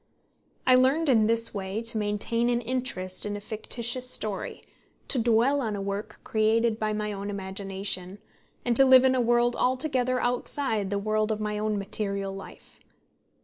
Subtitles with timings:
[0.65, 4.63] I learned in this way to maintain an interest in a fictitious story,
[5.09, 8.17] to dwell on a work created by my own imagination,
[8.65, 12.79] and to live in a world altogether outside the world of my own material life.